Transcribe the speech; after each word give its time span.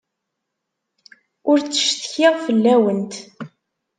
Ur 1.49 1.57
ttcetkiɣ 1.59 2.33
fell-awen. 2.45 3.03